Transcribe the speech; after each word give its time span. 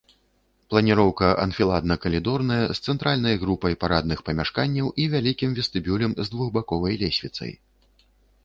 Планіроўка 0.73 1.27
анфіладна-калідорная 1.43 2.57
з 2.79 2.93
цэнтральнай 2.93 3.35
групай 3.43 3.73
парадных 3.83 4.19
памяшканняў 4.31 4.87
і 5.05 5.07
вялікім 5.15 5.49
вестыбюлем 5.61 6.11
з 6.23 6.37
двухбаковай 6.37 6.95
лесвіцай. 7.05 7.51